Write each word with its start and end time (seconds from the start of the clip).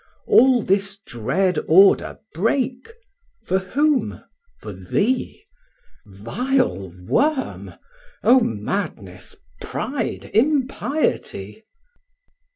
All 0.25 0.63
this 0.63 0.97
dread 0.97 1.59
order 1.67 2.17
break—for 2.33 3.59
whom? 3.59 4.23
for 4.59 4.73
thee? 4.73 5.43
Vile 6.07 6.91
worm!—Oh, 7.05 8.39
madness! 8.39 9.35
pride! 9.61 10.31
impiety! 10.33 11.65